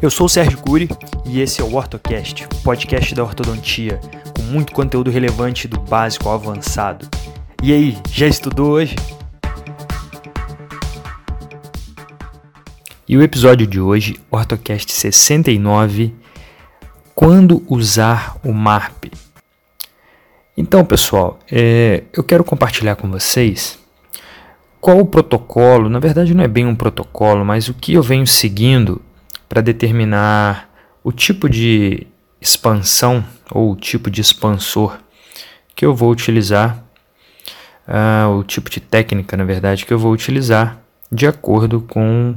Eu 0.00 0.10
sou 0.10 0.26
o 0.26 0.28
Sérgio 0.28 0.58
Cury 0.58 0.90
e 1.24 1.40
esse 1.40 1.62
é 1.62 1.64
o 1.64 1.74
OrtoCast, 1.74 2.44
o 2.44 2.62
podcast 2.62 3.14
da 3.14 3.24
ortodontia, 3.24 3.98
com 4.36 4.42
muito 4.42 4.74
conteúdo 4.74 5.10
relevante 5.10 5.66
do 5.66 5.80
básico 5.80 6.28
ao 6.28 6.34
avançado. 6.34 7.08
E 7.62 7.72
aí, 7.72 7.98
já 8.10 8.26
estudou 8.26 8.72
hoje? 8.72 8.94
E 13.08 13.16
o 13.16 13.22
episódio 13.22 13.66
de 13.66 13.80
hoje, 13.80 14.20
OrtoCast 14.30 14.92
69, 14.92 16.14
quando 17.14 17.64
usar 17.66 18.36
o 18.44 18.52
MARP? 18.52 19.10
Então, 20.58 20.84
pessoal, 20.84 21.38
é, 21.50 22.02
eu 22.12 22.22
quero 22.22 22.44
compartilhar 22.44 22.96
com 22.96 23.10
vocês 23.10 23.78
qual 24.78 24.98
o 25.00 25.06
protocolo, 25.06 25.88
na 25.88 25.98
verdade 25.98 26.34
não 26.34 26.44
é 26.44 26.48
bem 26.48 26.66
um 26.66 26.76
protocolo, 26.76 27.46
mas 27.46 27.68
o 27.68 27.74
que 27.74 27.94
eu 27.94 28.02
venho 28.02 28.26
seguindo 28.26 29.00
para 29.48 29.60
determinar 29.60 30.68
o 31.02 31.12
tipo 31.12 31.48
de 31.48 32.06
expansão 32.40 33.24
ou 33.50 33.72
o 33.72 33.76
tipo 33.76 34.10
de 34.10 34.20
expansor 34.20 34.98
que 35.74 35.84
eu 35.84 35.94
vou 35.94 36.10
utilizar, 36.10 36.82
uh, 37.86 38.30
o 38.38 38.42
tipo 38.42 38.70
de 38.70 38.80
técnica, 38.80 39.36
na 39.36 39.44
verdade, 39.44 39.84
que 39.84 39.92
eu 39.92 39.98
vou 39.98 40.12
utilizar 40.12 40.80
de 41.12 41.26
acordo 41.26 41.82
com 41.82 42.34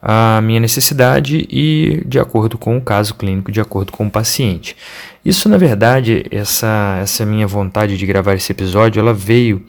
a 0.00 0.40
minha 0.42 0.60
necessidade 0.60 1.46
e 1.48 2.02
de 2.04 2.18
acordo 2.18 2.58
com 2.58 2.76
o 2.76 2.82
caso 2.82 3.14
clínico, 3.14 3.52
de 3.52 3.60
acordo 3.60 3.92
com 3.92 4.06
o 4.06 4.10
paciente. 4.10 4.76
Isso, 5.24 5.48
na 5.48 5.56
verdade, 5.56 6.26
essa, 6.30 6.98
essa 7.00 7.24
minha 7.24 7.46
vontade 7.46 7.96
de 7.96 8.04
gravar 8.04 8.34
esse 8.34 8.50
episódio, 8.50 9.00
ela 9.00 9.14
veio 9.14 9.64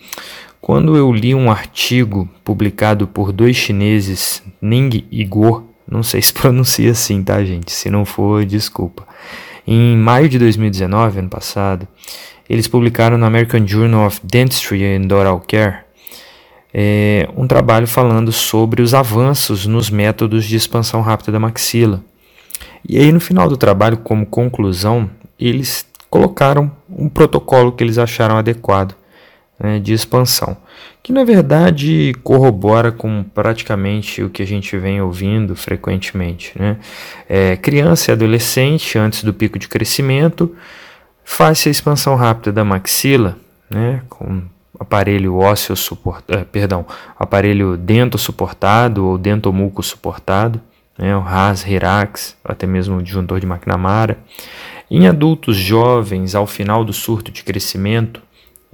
quando 0.60 0.98
eu 0.98 1.12
li 1.12 1.36
um 1.36 1.52
artigo 1.52 2.28
publicado 2.44 3.08
por 3.08 3.32
dois 3.32 3.56
chineses, 3.56 4.42
Ning 4.62 5.06
e 5.12 5.24
Guo, 5.24 5.73
não 5.90 6.04
sei 6.04 6.22
se 6.22 6.32
pronuncia 6.34 6.92
assim, 6.92 7.24
tá, 7.24 7.44
gente? 7.44 7.72
Se 7.72 7.90
não 7.90 8.06
for, 8.06 8.46
desculpa. 8.46 9.08
Em 9.66 9.96
maio 9.96 10.28
de 10.28 10.38
2019, 10.38 11.20
ano 11.20 11.30
passado, 11.30 11.88
eles 12.50 12.68
publicaram 12.68 13.18
no 13.18 13.26
American 13.26 13.66
Journal 13.66 14.06
of 14.06 14.20
Dentistry 14.24 14.84
and 14.84 15.14
Oral 15.14 15.42
Care 15.48 15.84
é, 16.74 17.30
um 17.38 17.46
trabalho 17.46 17.86
falando 17.86 18.32
sobre 18.32 18.82
os 18.82 18.94
avanços 18.96 19.68
nos 19.68 19.92
métodos 19.92 20.46
de 20.46 20.56
expansão 20.56 21.02
rápida 21.02 21.32
da 21.32 21.40
maxila. 21.40 22.04
E 22.88 22.98
aí, 22.98 23.12
no 23.12 23.20
final 23.20 23.48
do 23.48 23.56
trabalho, 23.56 23.98
como 23.98 24.26
conclusão, 24.26 25.10
eles 25.40 25.86
colocaram 26.10 26.72
um 26.90 27.08
protocolo 27.08 27.72
que 27.72 27.84
eles 27.84 27.98
acharam 27.98 28.38
adequado 28.38 28.96
né, 29.60 29.80
de 29.80 29.94
expansão, 29.94 30.58
que 31.04 31.12
na 31.12 31.26
verdade 31.26 32.16
corrobora 32.24 32.90
com 32.90 33.24
praticamente 33.24 34.24
o 34.24 34.30
que 34.30 34.42
a 34.42 34.48
gente 34.48 34.78
vem 34.78 35.02
ouvindo 35.02 35.54
frequentemente. 35.54 36.54
Né? 36.58 36.78
É, 37.28 37.58
criança 37.58 38.10
e 38.10 38.14
adolescente, 38.14 38.98
antes 38.98 39.22
do 39.22 39.34
pico 39.34 39.60
de 39.60 39.68
crescimento, 39.68 40.56
faz 41.26 41.68
a 41.68 41.70
expansão 41.70 42.16
rápida 42.16 42.54
da 42.54 42.64
maxila, 42.64 43.38
né, 43.70 44.02
com 44.10 44.42
aparelho 44.80 45.38
ósseo 45.38 45.76
suportado, 45.76 46.40
eh, 46.40 46.46
perdão, 46.46 46.86
aparelho 47.18 47.78
dento 47.78 48.18
suportado 48.18 49.06
ou 49.06 49.18
dentomuco 49.18 49.82
suportado, 49.82 50.60
né, 50.98 51.16
o 51.16 51.22
RAS, 51.22 51.66
Hirax, 51.66 52.36
até 52.44 52.68
mesmo 52.68 52.98
o 52.98 53.04
disjuntor 53.04 53.40
de 53.40 53.46
McNamara. 53.46 54.18
Em 54.92 55.08
adultos 55.08 55.56
jovens, 55.56 56.36
ao 56.36 56.46
final 56.46 56.84
do 56.84 56.94
surto 56.94 57.32
de 57.32 57.44
crescimento, 57.44 58.22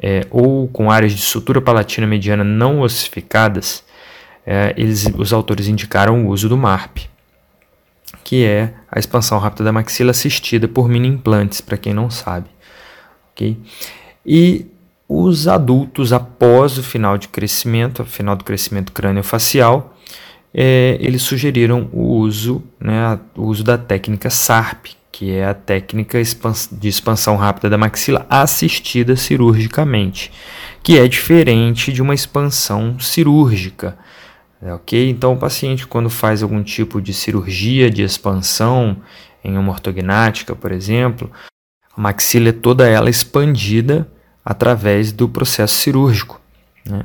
é, 0.01 0.25
ou 0.29 0.67
com 0.67 0.89
áreas 0.89 1.13
de 1.13 1.21
sutura 1.21 1.61
palatina 1.61 2.07
mediana 2.07 2.43
não 2.43 2.81
ossificadas, 2.81 3.83
é, 4.45 4.73
eles, 4.77 5.05
os 5.17 5.33
autores 5.33 5.67
indicaram 5.67 6.25
o 6.25 6.29
uso 6.29 6.47
do 6.49 6.57
MARP, 6.57 7.09
que 8.23 8.45
é 8.45 8.73
a 8.91 8.97
expansão 8.97 9.37
rápida 9.37 9.65
da 9.65 9.71
maxila 9.71 10.11
assistida 10.11 10.67
por 10.67 10.87
mini 10.87 11.07
implantes, 11.07 11.61
para 11.61 11.77
quem 11.77 11.93
não 11.93 12.09
sabe. 12.09 12.49
Okay? 13.31 13.57
E 14.25 14.65
os 15.07 15.47
adultos, 15.47 16.13
após 16.13 16.77
o 16.77 16.83
final 16.83 17.17
de 17.17 17.27
crescimento, 17.27 18.05
final 18.05 18.35
do 18.35 18.43
crescimento 18.43 18.91
crânio-facial, 18.91 19.95
é, 20.53 20.97
eles 20.99 21.21
sugeriram 21.21 21.89
o 21.91 22.17
uso, 22.17 22.63
né, 22.79 23.19
o 23.35 23.43
uso 23.43 23.63
da 23.63 23.77
técnica 23.77 24.29
SARP, 24.29 24.98
que 25.19 25.35
é 25.35 25.45
a 25.45 25.53
técnica 25.53 26.17
de 26.71 26.87
expansão 26.87 27.35
rápida 27.35 27.69
da 27.69 27.77
maxila 27.77 28.25
assistida 28.29 29.17
cirurgicamente, 29.17 30.31
que 30.81 30.97
é 30.97 31.05
diferente 31.09 31.91
de 31.91 32.01
uma 32.01 32.13
expansão 32.13 32.97
cirúrgica. 33.01 33.97
É, 34.61 34.73
ok? 34.73 35.09
Então, 35.09 35.33
o 35.33 35.37
paciente, 35.37 35.85
quando 35.85 36.09
faz 36.09 36.41
algum 36.41 36.63
tipo 36.63 37.01
de 37.01 37.13
cirurgia 37.13 37.89
de 37.89 38.01
expansão 38.01 38.95
em 39.43 39.57
uma 39.57 39.73
ortognática, 39.73 40.55
por 40.55 40.71
exemplo, 40.71 41.29
a 41.97 41.99
maxila 41.99 42.47
é 42.47 42.53
toda 42.53 42.87
ela 42.87 43.09
expandida 43.09 44.09
através 44.45 45.11
do 45.11 45.27
processo 45.27 45.75
cirúrgico. 45.75 46.39
Né? 46.85 47.03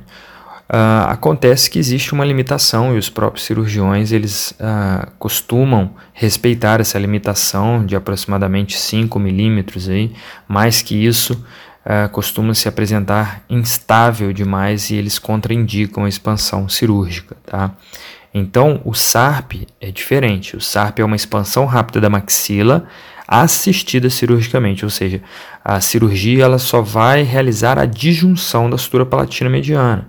Uh, 0.67 1.11
acontece 1.11 1.69
que 1.69 1.79
existe 1.79 2.15
uma 2.15 2.25
limitação 2.25 2.95
e 2.95 2.99
os 2.99 3.11
próprios 3.11 3.45
cirurgiões 3.45 4.13
eles 4.13 4.53
uh, 4.53 5.11
costumam 5.19 5.95
respeitar 6.15 6.81
essa 6.81 6.99
limitação 6.99 7.85
de 7.85 7.95
aproximadamente 7.95 8.79
5 8.79 9.19
milímetros. 9.19 9.89
Aí. 9.91 10.13
Mais 10.49 10.81
que 10.81 10.95
isso, 10.95 11.35
uh, 11.85 12.09
costuma 12.09 12.55
se 12.55 12.67
apresentar 12.67 13.45
instável 13.49 14.33
demais 14.33 14.89
e 14.89 14.95
eles 14.95 15.19
contraindicam 15.19 16.07
a 16.07 16.09
expansão 16.09 16.67
cirúrgica. 16.67 17.37
Tá? 17.45 17.71
Então, 18.33 18.81
o 18.87 18.95
SARP 18.95 19.67
é 19.79 19.91
diferente. 19.91 20.57
O 20.57 20.63
SARP 20.63 20.99
é 20.99 21.05
uma 21.05 21.15
expansão 21.15 21.67
rápida 21.67 22.01
da 22.01 22.09
maxila 22.09 22.89
assistida 23.29 24.11
cirurgicamente, 24.11 24.85
ou 24.85 24.91
seja, 24.91 25.23
a 25.65 25.81
cirurgia 25.81 26.45
ela 26.45 26.59
só 26.59 26.83
vai 26.83 27.23
realizar 27.23 27.79
a 27.79 27.87
disjunção 27.87 28.69
da 28.69 28.77
sutura 28.77 29.07
palatina 29.07 29.49
mediana 29.49 30.09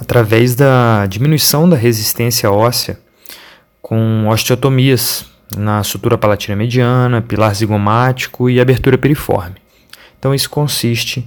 através 0.00 0.54
da 0.54 1.06
diminuição 1.06 1.68
da 1.68 1.76
resistência 1.76 2.50
óssea 2.50 2.98
com 3.80 4.28
osteotomias 4.28 5.26
na 5.56 5.82
sutura 5.82 6.18
palatina 6.18 6.56
mediana, 6.56 7.22
pilar 7.22 7.54
zigomático 7.54 8.50
e 8.50 8.60
abertura 8.60 8.98
periforme. 8.98 9.56
Então 10.18 10.34
isso 10.34 10.50
consiste 10.50 11.20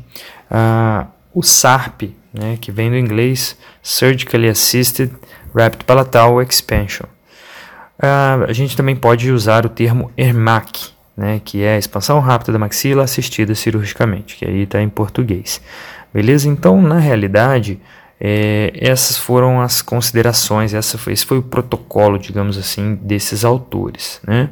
uh, 0.51 1.07
o 1.33 1.41
SARP, 1.41 2.13
né, 2.33 2.57
que 2.59 2.71
vem 2.71 2.89
do 2.89 2.97
inglês 2.97 3.57
Surgically 3.81 4.49
Assisted 4.49 5.11
Rapid 5.55 5.83
Palatal 5.83 6.41
Expansion. 6.41 7.07
Uh, 7.97 8.43
a 8.47 8.53
gente 8.53 8.75
também 8.77 8.95
pode 8.95 9.31
usar 9.31 9.65
o 9.65 9.69
termo 9.69 10.11
ERMAC, 10.17 10.91
né, 11.15 11.41
que 11.43 11.63
é 11.63 11.75
a 11.75 11.77
expansão 11.77 12.19
rápida 12.19 12.53
da 12.53 12.59
maxila 12.59 13.03
assistida 13.03 13.55
cirurgicamente, 13.55 14.35
que 14.35 14.45
aí 14.45 14.63
está 14.63 14.81
em 14.81 14.89
português. 14.89 15.61
Beleza? 16.13 16.47
Então, 16.49 16.81
na 16.81 16.97
realidade, 16.97 17.79
é, 18.19 18.73
essas 18.75 19.17
foram 19.17 19.61
as 19.61 19.81
considerações, 19.81 20.73
essa 20.73 20.97
foi, 20.97 21.13
esse 21.13 21.25
foi 21.25 21.37
o 21.37 21.43
protocolo, 21.43 22.19
digamos 22.19 22.57
assim, 22.57 22.95
desses 22.95 23.45
autores. 23.45 24.19
Né? 24.27 24.49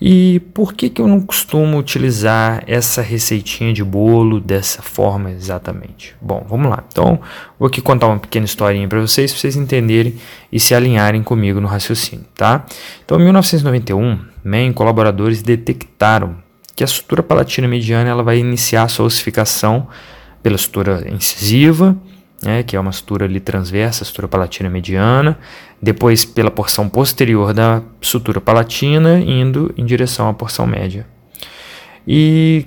E 0.00 0.40
por 0.52 0.72
que, 0.72 0.88
que 0.88 1.00
eu 1.00 1.08
não 1.08 1.20
costumo 1.20 1.76
utilizar 1.76 2.62
essa 2.66 3.02
receitinha 3.02 3.72
de 3.72 3.82
bolo 3.82 4.40
dessa 4.40 4.82
forma 4.82 5.30
exatamente? 5.30 6.14
Bom, 6.20 6.44
vamos 6.48 6.70
lá. 6.70 6.84
Então, 6.90 7.20
vou 7.58 7.66
aqui 7.66 7.80
contar 7.80 8.06
uma 8.06 8.18
pequena 8.18 8.46
historinha 8.46 8.86
para 8.88 9.00
vocês, 9.00 9.32
para 9.32 9.40
vocês 9.40 9.56
entenderem 9.56 10.14
e 10.52 10.58
se 10.58 10.74
alinharem 10.74 11.22
comigo 11.22 11.60
no 11.60 11.66
raciocínio, 11.68 12.24
tá? 12.34 12.64
Então, 13.04 13.20
em 13.20 13.24
1991, 13.24 14.20
MEN 14.44 14.72
colaboradores 14.72 15.42
detectaram 15.42 16.36
que 16.76 16.84
a 16.84 16.86
sutura 16.86 17.22
palatina 17.22 17.66
mediana 17.66 18.08
ela 18.08 18.22
vai 18.22 18.38
iniciar 18.38 18.88
sua 18.88 19.06
ossificação 19.06 19.88
pela 20.42 20.56
sutura 20.56 21.04
incisiva 21.12 21.96
né, 22.42 22.62
que 22.62 22.76
é 22.76 22.80
uma 22.80 22.92
sutura 22.92 23.24
ali 23.24 23.40
transversa, 23.40 24.04
sutura 24.04 24.28
palatina 24.28 24.70
mediana, 24.70 25.38
depois 25.80 26.24
pela 26.24 26.50
porção 26.50 26.88
posterior 26.88 27.52
da 27.52 27.82
sutura 28.00 28.40
palatina, 28.40 29.18
indo 29.18 29.72
em 29.76 29.84
direção 29.84 30.28
à 30.28 30.34
porção 30.34 30.66
média. 30.66 31.06
E 32.06 32.66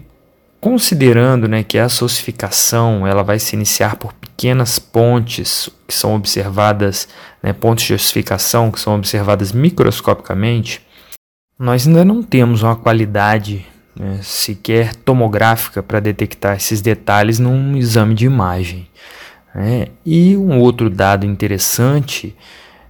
considerando 0.60 1.48
né, 1.48 1.64
que 1.64 1.78
essa 1.78 2.06
ossificação 2.06 3.08
ela 3.08 3.24
vai 3.24 3.40
se 3.40 3.56
iniciar 3.56 3.96
por 3.96 4.14
pequenas 4.14 4.78
pontes 4.78 5.70
que 5.88 5.94
são 5.94 6.16
observadas, 6.16 7.08
né, 7.42 7.52
pontes 7.52 7.86
de 7.86 7.94
ossificação 7.94 8.72
que 8.72 8.80
são 8.80 8.96
observadas 8.96 9.52
microscopicamente, 9.52 10.86
nós 11.58 11.88
ainda 11.88 12.06
não 12.06 12.22
temos 12.22 12.64
uma 12.64 12.76
qualidade 12.76 13.66
né, 13.96 14.20
sequer 14.22 14.96
tomográfica 14.96 15.82
para 15.82 16.00
detectar 16.00 16.56
esses 16.56 16.82
detalhes 16.82 17.40
num 17.40 17.76
exame 17.76 18.14
de 18.14 18.26
imagem. 18.26 18.88
É, 19.56 19.90
e 20.06 20.38
um 20.38 20.60
outro 20.60 20.90
dado 20.90 21.26
interessante, 21.26 22.36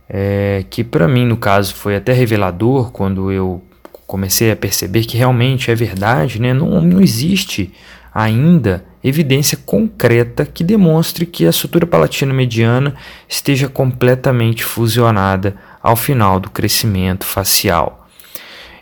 é, 0.08 0.64
que 0.70 0.84
para 0.84 1.08
mim, 1.08 1.26
no 1.26 1.38
caso, 1.38 1.74
foi 1.74 1.96
até 1.96 2.14
revelador 2.14 2.92
quando 2.92 3.32
eu 3.32 3.64
comecei 4.06 4.52
a 4.52 4.56
perceber 4.56 5.06
que 5.06 5.18
realmente 5.18 5.72
é 5.72 5.76
verdade, 5.76 6.40
né? 6.40 6.54
não, 6.54 6.82
não 6.82 7.02
existe 7.02 7.74
ainda 8.14 8.84
evidência 9.04 9.58
concreta 9.58 10.46
que 10.46 10.64
demonstre 10.64 11.26
que 11.26 11.46
a 11.46 11.52
sutura 11.52 11.88
palatina 11.88 12.34
mediana 12.34 12.96
esteja 13.28 13.68
completamente 13.68 14.64
fusionada 14.64 15.56
ao 15.82 15.96
final 15.96 16.40
do 16.40 16.50
crescimento 16.50 17.26
facial. 17.26 18.08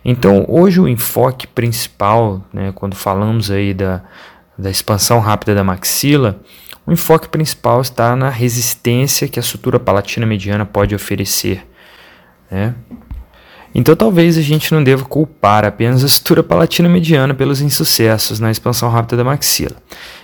Então, 0.03 0.45
hoje 0.47 0.79
o 0.79 0.87
enfoque 0.87 1.45
principal, 1.45 2.43
né, 2.51 2.71
quando 2.73 2.95
falamos 2.95 3.51
aí 3.51 3.73
da, 3.73 4.01
da 4.57 4.69
expansão 4.69 5.19
rápida 5.19 5.53
da 5.53 5.63
maxila, 5.63 6.39
o 6.89 6.93
enfoque 6.93 7.29
principal 7.29 7.81
está 7.81 8.15
na 8.15 8.29
resistência 8.29 9.27
que 9.27 9.39
a 9.39 9.43
sutura 9.43 9.79
palatina 9.79 10.25
mediana 10.25 10.65
pode 10.65 10.95
oferecer. 10.95 11.63
Né? 12.49 12.73
Então, 13.75 13.95
talvez 13.95 14.39
a 14.39 14.41
gente 14.41 14.73
não 14.73 14.83
deva 14.83 15.05
culpar 15.05 15.65
apenas 15.65 16.03
a 16.03 16.07
sutura 16.07 16.41
palatina 16.41 16.89
mediana 16.89 17.35
pelos 17.35 17.61
insucessos 17.61 18.39
na 18.39 18.49
expansão 18.49 18.89
rápida 18.89 19.17
da 19.17 19.23
maxila. 19.23 19.75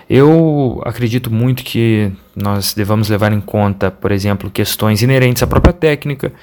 Eu 0.09 0.81
acredito 0.83 1.31
muito 1.31 1.63
que 1.63 2.11
nós 2.35 2.73
devamos 2.73 3.09
levar 3.09 3.31
em 3.31 3.41
conta, 3.41 3.91
por 3.91 4.11
exemplo, 4.11 4.49
questões 4.49 5.03
inerentes 5.03 5.43
à 5.43 5.47
própria 5.47 5.73
técnica, 5.73 6.33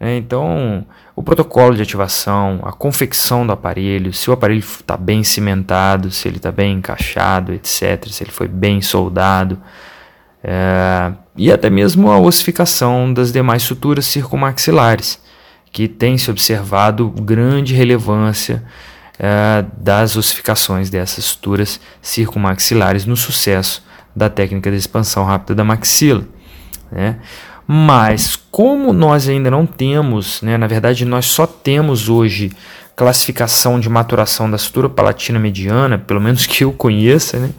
então, 0.00 0.84
o 1.14 1.22
protocolo 1.22 1.74
de 1.74 1.82
ativação, 1.82 2.60
a 2.64 2.72
confecção 2.72 3.46
do 3.46 3.52
aparelho, 3.52 4.12
se 4.12 4.28
o 4.28 4.32
aparelho 4.32 4.58
está 4.58 4.96
bem 4.96 5.22
cimentado, 5.22 6.10
se 6.10 6.28
ele 6.28 6.38
está 6.38 6.50
bem 6.50 6.78
encaixado, 6.78 7.52
etc., 7.52 8.06
se 8.08 8.22
ele 8.24 8.32
foi 8.32 8.48
bem 8.48 8.82
soldado, 8.82 9.58
é, 10.42 11.12
e 11.36 11.50
até 11.50 11.70
mesmo 11.70 12.10
a 12.10 12.18
ossificação 12.18 13.12
das 13.12 13.32
demais 13.32 13.62
suturas 13.62 14.04
circumaxilares, 14.04 15.18
que 15.72 15.88
tem 15.88 16.18
se 16.18 16.30
observado 16.30 17.08
grande 17.08 17.74
relevância 17.74 18.62
é, 19.18 19.64
das 19.76 20.16
ossificações 20.16 20.90
dessas 20.90 21.24
suturas 21.24 21.80
circumaxilares 22.02 23.06
no 23.06 23.16
sucesso 23.16 23.82
da 24.14 24.28
técnica 24.28 24.70
de 24.70 24.76
expansão 24.76 25.24
rápida 25.24 25.54
da 25.54 25.64
maxila. 25.64 26.24
Né? 26.90 27.18
Mas 27.66 28.36
como 28.50 28.92
nós 28.92 29.28
ainda 29.28 29.50
não 29.50 29.64
temos, 29.64 30.42
né, 30.42 30.56
na 30.58 30.66
verdade 30.66 31.04
nós 31.04 31.26
só 31.26 31.46
temos 31.46 32.08
hoje 32.08 32.52
classificação 32.94 33.80
de 33.80 33.88
maturação 33.88 34.50
da 34.50 34.58
sutura 34.58 34.88
palatina 34.88 35.38
mediana, 35.38 35.98
pelo 35.98 36.20
menos 36.20 36.46
que 36.46 36.62
eu 36.62 36.72
conheça, 36.72 37.38
né, 37.38 37.50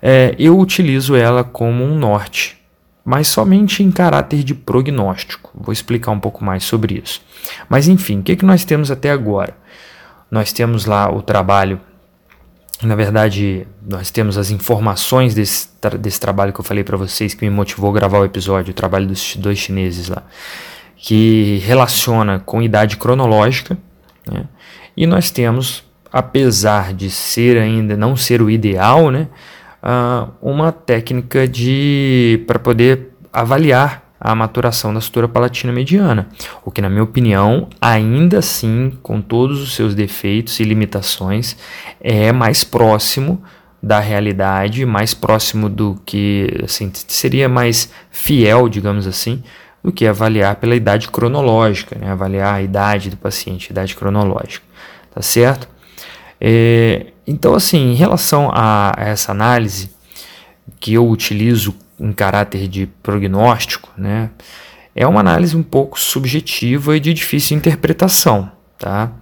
é, 0.00 0.34
eu 0.38 0.58
utilizo 0.58 1.14
ela 1.14 1.44
como 1.44 1.84
um 1.84 1.96
norte, 1.96 2.56
mas 3.04 3.28
somente 3.28 3.82
em 3.82 3.90
caráter 3.90 4.42
de 4.44 4.54
prognóstico. 4.54 5.50
Vou 5.54 5.72
explicar 5.72 6.12
um 6.12 6.20
pouco 6.20 6.44
mais 6.44 6.64
sobre 6.64 7.00
isso. 7.04 7.20
Mas 7.68 7.88
enfim, 7.88 8.20
o 8.20 8.22
que, 8.22 8.36
que 8.36 8.44
nós 8.44 8.64
temos 8.64 8.90
até 8.90 9.10
agora? 9.10 9.56
Nós 10.30 10.52
temos 10.52 10.86
lá 10.86 11.10
o 11.12 11.20
trabalho 11.20 11.80
na 12.82 12.94
verdade, 12.94 13.66
nós 13.86 14.10
temos 14.10 14.36
as 14.36 14.50
informações 14.50 15.34
desse, 15.34 15.68
tra 15.80 15.96
desse 15.96 16.20
trabalho 16.20 16.52
que 16.52 16.60
eu 16.60 16.64
falei 16.64 16.84
para 16.84 16.96
vocês, 16.96 17.34
que 17.34 17.44
me 17.44 17.50
motivou 17.50 17.90
a 17.90 17.94
gravar 17.94 18.18
o 18.20 18.24
episódio, 18.24 18.70
o 18.70 18.74
trabalho 18.74 19.06
dos 19.06 19.36
dois 19.36 19.58
chineses 19.58 20.08
lá, 20.08 20.22
que 20.96 21.62
relaciona 21.64 22.40
com 22.40 22.62
idade 22.62 22.96
cronológica, 22.96 23.76
né? 24.30 24.44
e 24.96 25.06
nós 25.06 25.30
temos, 25.30 25.84
apesar 26.12 26.92
de 26.92 27.10
ser 27.10 27.58
ainda 27.58 27.96
não 27.96 28.16
ser 28.16 28.42
o 28.42 28.50
ideal, 28.50 29.10
né, 29.10 29.28
uh, 29.82 30.30
uma 30.40 30.72
técnica 30.72 31.46
de 31.48 32.44
para 32.46 32.58
poder 32.58 33.10
avaliar 33.32 34.01
a 34.24 34.36
maturação 34.36 34.94
da 34.94 35.00
sutura 35.00 35.26
palatina 35.26 35.72
mediana, 35.72 36.28
o 36.64 36.70
que, 36.70 36.80
na 36.80 36.88
minha 36.88 37.02
opinião, 37.02 37.68
ainda 37.80 38.38
assim, 38.38 38.96
com 39.02 39.20
todos 39.20 39.60
os 39.60 39.74
seus 39.74 39.96
defeitos 39.96 40.60
e 40.60 40.62
limitações, 40.62 41.56
é 42.00 42.30
mais 42.30 42.62
próximo 42.62 43.42
da 43.82 43.98
realidade, 43.98 44.86
mais 44.86 45.12
próximo 45.12 45.68
do 45.68 46.00
que 46.06 46.46
assim, 46.62 46.92
seria 47.08 47.48
mais 47.48 47.90
fiel, 48.12 48.68
digamos 48.68 49.08
assim, 49.08 49.42
do 49.82 49.90
que 49.90 50.06
avaliar 50.06 50.54
pela 50.54 50.76
idade 50.76 51.08
cronológica, 51.08 51.98
né? 51.98 52.08
avaliar 52.08 52.54
a 52.54 52.62
idade 52.62 53.10
do 53.10 53.16
paciente, 53.16 53.70
idade 53.70 53.96
cronológica, 53.96 54.64
tá 55.12 55.20
certo? 55.20 55.68
É, 56.40 57.06
então, 57.26 57.54
assim, 57.54 57.90
em 57.90 57.94
relação 57.94 58.52
a 58.54 58.94
essa 58.96 59.32
análise 59.32 59.90
que 60.78 60.94
eu 60.94 61.08
utilizo 61.08 61.74
em 62.02 62.12
caráter 62.12 62.68
de 62.68 62.86
prognóstico, 63.02 63.90
né, 63.96 64.30
é 64.94 65.06
uma 65.06 65.20
análise 65.20 65.56
um 65.56 65.62
pouco 65.62 65.98
subjetiva 65.98 66.96
e 66.96 67.00
de 67.00 67.14
difícil 67.14 67.56
interpretação. 67.56 68.50
Tá? 68.78 69.12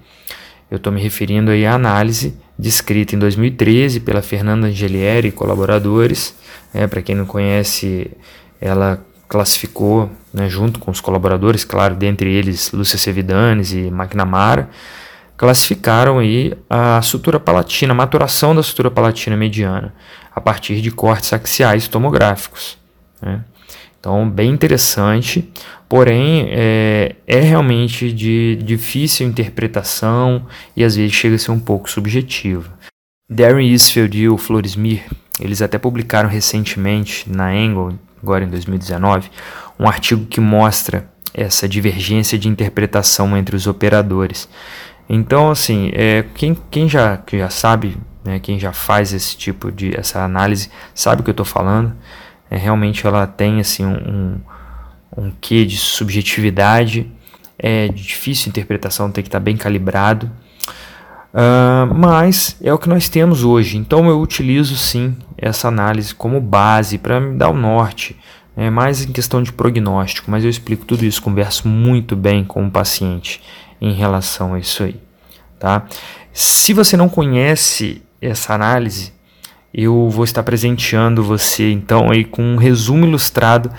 Eu 0.71 0.79
estou 0.79 0.93
me 0.93 1.01
referindo 1.01 1.51
aí 1.51 1.67
à 1.67 1.75
análise 1.75 2.35
descrita 2.61 3.17
em 3.17 3.19
2013 3.19 4.01
pela 4.01 4.21
Fernanda 4.21 4.67
Angelieri 4.67 5.29
e 5.29 5.33
colaboradores. 5.33 6.35
Né, 6.75 6.87
Para 6.87 7.01
quem 7.01 7.15
não 7.15 7.25
conhece, 7.25 8.11
ela 8.61 9.05
classificou, 9.29 10.11
né, 10.33 10.49
junto 10.49 10.79
com 10.79 10.91
os 10.91 11.01
colaboradores, 11.01 11.65
claro, 11.65 11.95
dentre 11.95 12.31
eles 12.31 12.71
Lúcia 12.73 12.99
Sevidanes 12.99 13.73
e 13.73 13.87
McNamara, 13.87 14.69
classificaram 15.41 16.19
aí 16.19 16.53
a 16.69 17.01
sutura 17.01 17.41
palatina, 17.41 17.95
a 17.95 17.97
maturação 17.97 18.55
da 18.55 18.63
sutura 18.63 18.91
palatina 18.91 19.39
mediana 19.39 19.95
a 20.37 20.39
partir 20.39 20.83
de 20.83 20.91
cortes 20.91 21.33
axiais 21.33 21.89
tomográficos. 21.89 22.77
Né? 23.23 23.43
Então, 23.99 24.29
bem 24.29 24.51
interessante, 24.51 25.51
porém 25.89 26.47
é, 26.51 27.17
é, 27.27 27.41
realmente 27.41 28.13
de 28.13 28.57
difícil 28.57 29.27
interpretação 29.27 30.47
e 30.77 30.85
às 30.85 30.95
vezes 30.97 31.15
chega 31.15 31.37
a 31.37 31.39
ser 31.39 31.53
um 31.53 31.59
pouco 31.59 31.89
subjetiva. 31.89 32.79
Darren 33.27 33.67
Isfield 33.67 34.21
e 34.21 34.29
o 34.29 34.37
Florismir, 34.37 35.05
eles 35.41 35.63
até 35.63 35.79
publicaram 35.79 36.29
recentemente 36.29 37.25
na 37.33 37.49
Angle, 37.49 37.99
agora 38.23 38.45
em 38.45 38.49
2019, 38.49 39.31
um 39.79 39.89
artigo 39.89 40.27
que 40.27 40.39
mostra 40.39 41.09
essa 41.33 41.69
divergência 41.69 42.39
de 42.39 42.49
interpretação 42.49 43.37
entre 43.37 43.57
os 43.57 43.67
operadores. 43.67 44.49
Então, 45.13 45.51
assim, 45.51 45.91
é, 45.93 46.25
quem, 46.35 46.57
quem 46.71 46.89
já, 46.89 47.17
que 47.17 47.37
já 47.37 47.51
sabe 47.51 47.99
né? 48.25 48.39
Quem 48.39 48.59
já 48.59 48.73
faz 48.73 49.13
esse 49.13 49.37
tipo 49.37 49.71
de 49.73 49.99
essa 49.99 50.23
análise 50.23 50.71
sabe 50.95 51.21
o 51.21 51.25
que 51.25 51.31
eu 51.31 51.33
estou 51.33 51.47
falando. 51.47 51.95
É, 52.51 52.57
realmente 52.57 53.07
ela 53.07 53.27
tem 53.27 53.61
assim 53.61 53.85
um, 53.85 53.97
um, 55.17 55.25
um 55.25 55.33
quê 55.41 55.65
de 55.65 55.77
subjetividade, 55.77 57.11
é 57.59 57.89
de 57.89 58.03
difícil 58.03 58.49
interpretação, 58.49 59.11
tem 59.11 59.23
que 59.23 59.29
estar 59.29 59.39
tá 59.39 59.45
bem 59.45 59.57
calibrado. 59.57 60.31
Uh, 61.33 61.95
mas 61.95 62.57
é 62.61 62.73
o 62.73 62.79
que 62.79 62.89
nós 62.89 63.09
temos 63.09 63.45
hoje. 63.45 63.79
Então 63.79 64.09
eu 64.09 64.21
utilizo 64.21 64.77
sim 64.77 65.17
essa 65.39 65.69
análise 65.69 66.15
como 66.15 66.41
base 66.41 66.99
para 66.99 67.21
me 67.21 67.37
dar 67.37 67.51
o 67.51 67.57
norte. 67.57 68.17
É 68.57 68.69
mais 68.69 69.03
em 69.03 69.13
questão 69.13 69.43
de 69.43 69.53
prognóstico, 69.53 70.31
mas 70.31 70.43
eu 70.43 70.51
explico 70.51 70.85
tudo 70.85 71.05
isso, 71.05 71.23
converso 71.23 71.69
muito 71.69 72.17
bem 72.17 72.45
com 72.45 72.67
o 72.67 72.71
paciente 72.71 73.41
em 73.81 73.93
relação 73.93 74.55
a 74.55 74.59
isso 74.59 74.83
aí, 74.83 75.01
tá? 75.59 75.87
Se 76.33 76.73
você 76.73 76.97
não 76.97 77.09
conhece 77.09 78.03
essa 78.21 78.55
análise, 78.55 79.13
eu 79.73 80.09
vou 80.11 80.25
estar 80.25 80.43
presenteando 80.43 81.23
você 81.23 81.71
então 81.71 82.11
aí 82.11 82.25
com 82.25 82.43
um 82.43 82.57
resumo 82.57 83.07
ilustrado 83.07 83.71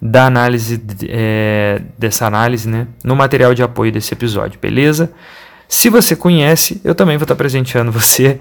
da 0.00 0.26
análise 0.26 0.82
é, 1.08 1.80
dessa 1.96 2.26
análise, 2.26 2.68
né, 2.68 2.86
no 3.02 3.16
material 3.16 3.54
de 3.54 3.62
apoio 3.62 3.90
desse 3.90 4.12
episódio, 4.12 4.58
beleza? 4.60 5.12
Se 5.68 5.90
você 5.90 6.14
conhece, 6.14 6.80
eu 6.84 6.94
também 6.94 7.16
vou 7.16 7.24
estar 7.24 7.34
presenteando 7.34 7.90
você. 7.90 8.40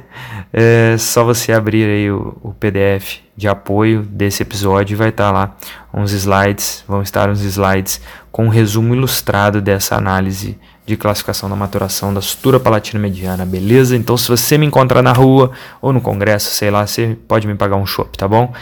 É 0.54 0.96
só 0.98 1.24
você 1.24 1.52
abrir 1.52 1.86
aí 1.86 2.12
o, 2.12 2.38
o 2.42 2.54
PDF 2.54 3.18
de 3.36 3.48
apoio 3.48 4.04
desse 4.04 4.44
episódio 4.44 4.94
e 4.94 4.96
vai 4.96 5.10
estar 5.10 5.32
lá 5.32 5.56
uns 5.94 6.12
slides, 6.12 6.84
vão 6.88 7.02
estar 7.02 7.30
uns 7.30 7.42
slides 7.42 8.00
com 8.32 8.46
um 8.46 8.50
resumo 8.50 8.94
ilustrado 8.94 9.60
dessa 9.60 9.96
análise 9.96 10.58
de 10.86 10.96
classificação 10.96 11.50
da 11.50 11.56
maturação 11.56 12.14
da 12.14 12.22
sutura 12.22 12.60
palatina 12.60 13.00
mediana, 13.00 13.44
beleza? 13.46 13.96
Então, 13.96 14.16
se 14.16 14.28
você 14.28 14.58
me 14.58 14.68
encontrar 14.68 15.02
na 15.02 15.12
rua 15.12 15.52
ou 15.82 15.92
no 15.92 16.00
congresso, 16.00 16.52
sei 16.52 16.70
lá, 16.70 16.86
você 16.86 17.18
pode 17.28 17.48
me 17.48 17.56
pagar 17.56 17.76
um 17.76 17.86
chopp, 17.86 18.16
tá 18.16 18.28
bom? 18.28 18.54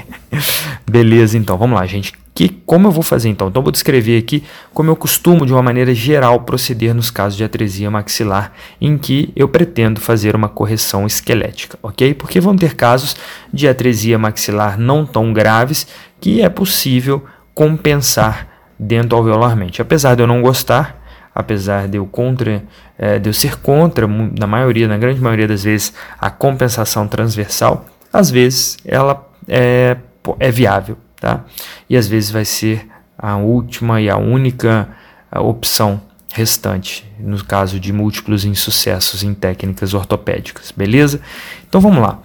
beleza, 0.90 1.36
então, 1.36 1.58
vamos 1.58 1.78
lá, 1.78 1.86
gente. 1.86 2.14
Que, 2.34 2.48
como 2.48 2.88
eu 2.88 2.90
vou 2.90 3.02
fazer 3.02 3.28
então? 3.28 3.48
Então, 3.48 3.62
vou 3.62 3.70
descrever 3.70 4.16
aqui 4.16 4.42
como 4.72 4.88
eu 4.88 4.96
costumo, 4.96 5.44
de 5.44 5.52
uma 5.52 5.62
maneira 5.62 5.94
geral, 5.94 6.40
proceder 6.40 6.94
nos 6.94 7.10
casos 7.10 7.36
de 7.36 7.44
atresia 7.44 7.90
maxilar, 7.90 8.52
em 8.80 8.96
que 8.96 9.30
eu 9.36 9.46
pretendo 9.46 10.00
fazer 10.00 10.34
uma 10.34 10.48
correção 10.48 11.06
esquelética, 11.06 11.78
ok? 11.82 12.14
Porque 12.14 12.40
vão 12.40 12.56
ter 12.56 12.74
casos 12.74 13.14
de 13.52 13.68
atresia 13.68 14.18
maxilar 14.18 14.78
não 14.78 15.04
tão 15.04 15.34
graves 15.34 15.86
que 16.18 16.40
é 16.40 16.48
possível 16.48 17.22
compensar 17.54 18.48
dentro 18.78 19.18
alveolarmente. 19.18 19.82
Apesar 19.82 20.14
de 20.14 20.22
eu 20.22 20.26
não 20.26 20.40
gostar, 20.40 21.01
apesar 21.34 21.88
de 21.88 21.98
eu 21.98 22.06
contra, 22.06 22.62
é, 22.98 23.18
de 23.18 23.28
eu 23.28 23.32
ser 23.32 23.58
contra 23.58 24.06
na 24.06 24.46
maioria, 24.46 24.86
na 24.86 24.98
grande 24.98 25.20
maioria 25.20 25.48
das 25.48 25.64
vezes, 25.64 25.92
a 26.18 26.30
compensação 26.30 27.08
transversal, 27.08 27.86
às 28.12 28.30
vezes 28.30 28.76
ela 28.84 29.28
é, 29.48 29.96
é 30.38 30.50
viável, 30.50 30.96
tá? 31.20 31.44
E 31.88 31.96
às 31.96 32.06
vezes 32.06 32.30
vai 32.30 32.44
ser 32.44 32.86
a 33.18 33.36
última 33.36 34.00
e 34.00 34.10
a 34.10 34.16
única 34.16 34.88
opção 35.34 36.00
restante, 36.32 37.10
no 37.18 37.42
caso 37.44 37.78
de 37.78 37.92
múltiplos 37.92 38.44
insucessos 38.44 39.22
em 39.22 39.34
técnicas 39.34 39.94
ortopédicas, 39.94 40.72
beleza? 40.72 41.20
Então 41.68 41.80
vamos 41.80 42.02
lá. 42.02 42.18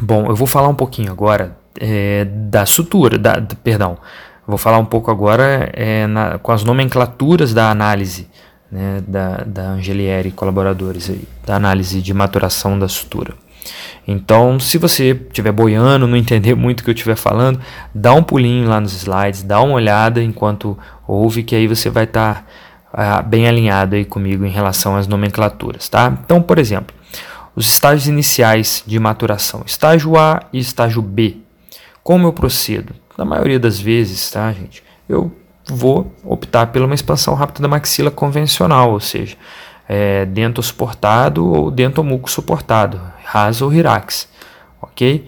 Bom, 0.00 0.26
eu 0.26 0.36
vou 0.36 0.46
falar 0.46 0.68
um 0.68 0.74
pouquinho 0.74 1.10
agora 1.10 1.56
é, 1.80 2.24
da 2.24 2.64
sutura, 2.66 3.18
da, 3.18 3.40
perdão, 3.62 3.98
Vou 4.46 4.58
falar 4.58 4.78
um 4.78 4.84
pouco 4.84 5.10
agora 5.10 5.70
é, 5.72 6.06
na, 6.06 6.38
com 6.38 6.52
as 6.52 6.62
nomenclaturas 6.62 7.52
da 7.52 7.70
análise, 7.70 8.28
né, 8.70 9.02
da, 9.06 9.38
da 9.44 9.62
Angelieri 9.70 10.28
e 10.28 10.32
colaboradores 10.32 11.10
aí, 11.10 11.24
da 11.44 11.56
análise 11.56 12.00
de 12.00 12.14
maturação 12.14 12.78
da 12.78 12.86
sutura. 12.86 13.34
Então, 14.06 14.60
se 14.60 14.78
você 14.78 15.10
estiver 15.10 15.50
boiando, 15.50 16.06
não 16.06 16.16
entender 16.16 16.54
muito 16.56 16.80
o 16.80 16.84
que 16.84 16.90
eu 16.90 16.94
estiver 16.94 17.16
falando, 17.16 17.60
dá 17.92 18.14
um 18.14 18.22
pulinho 18.22 18.68
lá 18.68 18.80
nos 18.80 18.92
slides, 18.92 19.42
dá 19.42 19.60
uma 19.60 19.74
olhada 19.74 20.22
enquanto 20.22 20.78
ouve, 21.06 21.42
que 21.42 21.56
aí 21.56 21.66
você 21.66 21.90
vai 21.90 22.04
estar 22.04 22.34
tá, 22.34 22.44
ah, 22.92 23.22
bem 23.22 23.48
alinhado 23.48 23.96
aí 23.96 24.04
comigo 24.04 24.44
em 24.44 24.50
relação 24.50 24.96
às 24.96 25.08
nomenclaturas, 25.08 25.88
tá? 25.88 26.16
Então, 26.24 26.40
por 26.40 26.58
exemplo, 26.58 26.94
os 27.54 27.66
estágios 27.66 28.06
iniciais 28.06 28.84
de 28.86 28.98
maturação, 29.00 29.62
estágio 29.66 30.16
A 30.16 30.42
e 30.52 30.58
estágio 30.58 31.02
B. 31.02 31.38
Como 32.02 32.28
eu 32.28 32.32
procedo? 32.32 32.94
Na 33.16 33.24
maioria 33.24 33.58
das 33.58 33.80
vezes, 33.80 34.30
tá, 34.30 34.52
gente? 34.52 34.82
Eu 35.08 35.32
vou 35.68 36.12
optar 36.24 36.66
pela 36.68 36.86
uma 36.86 36.94
expansão 36.94 37.34
rápida 37.34 37.62
da 37.62 37.68
maxila 37.68 38.10
convencional, 38.10 38.92
ou 38.92 39.00
seja, 39.00 39.36
é, 39.88 40.24
dento 40.24 40.62
suportado 40.62 41.46
ou 41.46 41.70
dento 41.70 42.02
muco 42.04 42.30
suportado, 42.30 43.00
raso 43.24 43.64
ou 43.64 43.72
Hirax, 43.72 44.28
ok? 44.80 45.26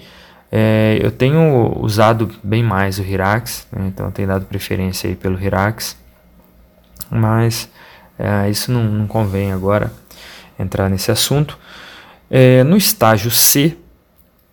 É, 0.51 0.99
eu 1.01 1.11
tenho 1.11 1.79
usado 1.81 2.31
bem 2.43 2.63
mais 2.63 2.99
o 2.99 3.03
Hirax, 3.03 3.67
né, 3.71 3.89
então 3.89 4.11
tenho 4.11 4.29
dado 4.29 4.47
preferência 4.47 5.09
aí 5.09 5.15
pelo 5.15 5.41
Hirax, 5.41 5.97
mas 7.11 7.69
é, 8.19 8.49
isso 8.49 8.73
não, 8.73 8.85
não, 8.85 9.07
convém 9.07 9.53
agora 9.53 9.93
entrar 10.59 10.89
nesse 10.89 11.11
assunto. 11.11 11.59
É, 12.31 12.65
no 12.65 12.77
estágio 12.77 13.31
C, 13.31 13.77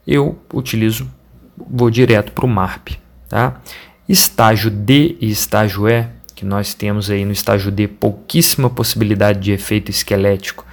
eu 0.05 0.37
utilizo, 0.53 1.09
vou 1.57 1.89
direto 1.89 2.31
para 2.31 2.45
o 2.45 2.49
MARP, 2.49 2.99
tá? 3.35 3.59
Estágio 4.07 4.71
D 4.71 5.17
e 5.19 5.29
estágio 5.29 5.89
E, 5.89 6.07
que 6.33 6.45
nós 6.45 6.73
temos 6.73 7.09
aí 7.09 7.25
no 7.25 7.33
estágio 7.33 7.69
D 7.69 7.85
pouquíssima 7.85 8.69
possibilidade 8.69 9.41
de 9.41 9.51
efeito 9.51 9.91
esquelético, 9.91 10.65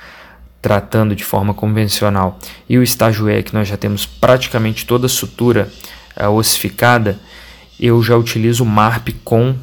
tratando 0.61 1.17
de 1.17 1.25
forma 1.25 1.53
convencional, 1.53 2.39
e 2.69 2.79
o 2.79 2.83
estágio 2.85 3.29
E, 3.29 3.43
que 3.43 3.53
nós 3.53 3.67
já 3.67 3.77
temos 3.77 4.07
praticamente 4.07 4.87
toda 4.87 5.07
a 5.07 5.09
sutura 5.09 5.69
uh, 6.17 6.29
ossificada, 6.29 7.19
eu 7.81 8.01
já 8.01 8.17
utilizo 8.17 8.65
MARP 8.65 9.09
com 9.25 9.57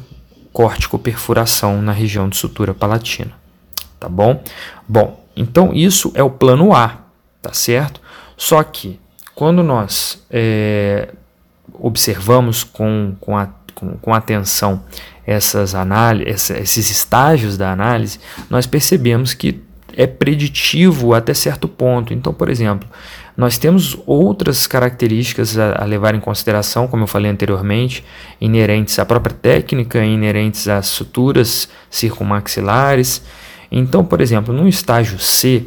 córtico-perfuração 0.52 1.80
na 1.80 1.92
região 1.92 2.28
de 2.28 2.36
sutura 2.36 2.74
palatina. 2.74 3.32
Tá 3.98 4.10
bom? 4.10 4.44
Bom, 4.86 5.24
então 5.34 5.72
isso 5.72 6.12
é 6.14 6.22
o 6.22 6.28
plano 6.28 6.74
A, 6.74 6.98
tá 7.40 7.54
certo? 7.54 7.98
Só 8.36 8.62
que 8.62 9.00
quando 9.34 9.62
nós 9.62 10.22
é, 10.30 11.14
observamos 11.74 12.64
com, 12.64 13.14
com, 13.20 13.36
a, 13.36 13.48
com, 13.74 13.96
com 13.98 14.14
atenção 14.14 14.82
essas 15.26 15.74
análises, 15.74 16.50
esses 16.50 16.90
estágios 16.90 17.56
da 17.56 17.70
análise, 17.70 18.18
nós 18.48 18.66
percebemos 18.66 19.32
que 19.34 19.62
é 19.96 20.06
preditivo 20.06 21.14
até 21.14 21.34
certo 21.34 21.68
ponto. 21.68 22.12
Então, 22.12 22.32
por 22.32 22.48
exemplo, 22.48 22.88
nós 23.36 23.58
temos 23.58 23.96
outras 24.06 24.66
características 24.66 25.58
a, 25.58 25.82
a, 25.82 25.84
levar 25.84 26.14
em 26.14 26.20
consideração, 26.20 26.86
como 26.86 27.04
eu 27.04 27.06
falei 27.06 27.30
anteriormente, 27.30 28.04
inerentes 28.40 28.98
à 28.98 29.04
própria 29.04 29.34
técnica, 29.34 30.04
inerentes 30.04 30.68
às 30.68 30.86
suturas 30.86 31.68
circunmaxilares. 31.90 33.22
Então, 33.70 34.04
por 34.04 34.20
exemplo, 34.20 34.52
no 34.52 34.68
estágio 34.68 35.18
C, 35.18 35.64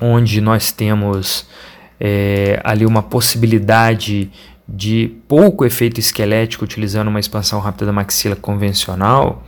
onde 0.00 0.40
nós 0.40 0.70
temos 0.72 1.46
é, 2.00 2.60
ali 2.64 2.84
uma 2.84 3.02
possibilidade 3.02 4.30
de 4.68 5.16
pouco 5.28 5.64
efeito 5.64 6.00
esquelético 6.00 6.64
utilizando 6.64 7.08
uma 7.08 7.20
expansão 7.20 7.60
rápida 7.60 7.86
da 7.86 7.92
maxila 7.92 8.34
convencional, 8.34 9.44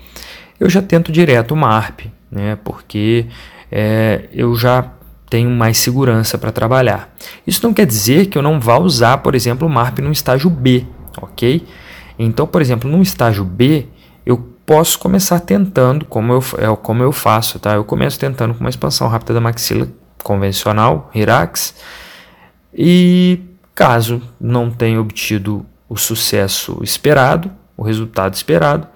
eu 0.61 0.69
já 0.69 0.83
tento 0.83 1.11
direto 1.11 1.53
uma 1.53 1.69
ARP, 1.69 2.07
né, 2.31 2.59
porque 2.65 3.27
é, 3.71 4.29
eu 4.33 4.55
já 4.55 4.93
tenho 5.29 5.51
mais 5.51 5.79
segurança 5.79 6.39
para 6.39 6.51
trabalhar. 6.51 7.15
Isso 7.47 7.65
não 7.67 7.75
quer 7.75 7.87
dizer 7.87 8.27
que 8.27 8.39
eu 8.39 8.43
não 8.43 8.59
vá 8.59 8.79
usar, 8.79 9.19
por 9.19 9.35
exemplo, 9.35 9.69
o 9.69 9.71
MARP 9.71 9.99
no 9.99 10.11
estágio 10.11 10.49
B, 10.49 10.87
ok? 11.21 11.67
Então, 12.19 12.47
por 12.47 12.63
exemplo, 12.63 12.91
no 12.91 13.03
estágio 13.03 13.45
B, 13.45 13.87
eu 14.25 14.39
posso 14.65 14.99
começar 14.99 15.41
tentando, 15.41 16.05
como 16.05 16.33
eu, 16.33 16.45
é, 16.59 16.77
como 16.77 17.03
eu 17.03 17.13
faço, 17.13 17.59
tá? 17.59 17.75
Eu 17.75 17.85
começo 17.85 18.19
tentando 18.19 18.55
com 18.55 18.61
uma 18.61 18.71
expansão 18.71 19.09
rápida 19.09 19.35
da 19.35 19.41
maxila 19.41 19.89
convencional, 20.23 21.11
Hirax, 21.15 21.75
e 22.75 23.41
Caso 23.79 24.21
não 24.41 24.73
tenha 24.73 25.01
obtido 25.01 25.65
o 25.89 25.97
sucesso 25.97 26.81
esperado, 26.83 27.49
o 27.77 27.83
resultado 27.85 28.35
esperado, 28.35 28.89